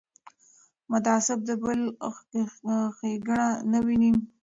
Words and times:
متعصب 0.91 1.39
د 1.49 1.49
بل 1.63 1.81
ښېګڼه 2.97 3.47
نه 3.71 3.79
ویني 3.85 4.11